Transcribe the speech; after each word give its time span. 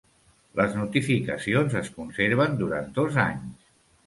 Les 0.59 0.71
notificacions 0.77 1.75
es 1.83 1.91
conserven 1.99 2.57
durant 2.63 2.89
dos 2.97 3.21
anys. 3.27 3.71